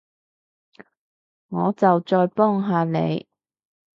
[1.49, 3.27] 我就再幫下你